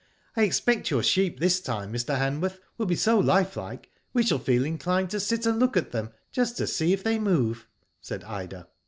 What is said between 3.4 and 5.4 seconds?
like, we shall feel inclined to